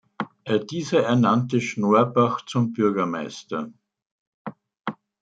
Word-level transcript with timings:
Dieser 0.71 1.03
ernannte 1.03 1.61
Schnorbach 1.61 2.41
zum 2.47 2.73
Bürgermeister. 2.73 3.71